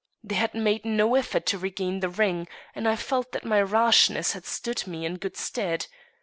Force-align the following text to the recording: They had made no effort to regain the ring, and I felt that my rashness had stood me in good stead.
They 0.23 0.33
had 0.33 0.55
made 0.55 0.83
no 0.83 1.13
effort 1.13 1.45
to 1.45 1.59
regain 1.59 1.99
the 1.99 2.09
ring, 2.09 2.47
and 2.73 2.87
I 2.87 2.95
felt 2.95 3.33
that 3.33 3.45
my 3.45 3.61
rashness 3.61 4.33
had 4.33 4.45
stood 4.45 4.87
me 4.87 5.05
in 5.05 5.17
good 5.17 5.37
stead. 5.37 5.85